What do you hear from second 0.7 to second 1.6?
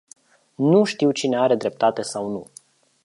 știu cine are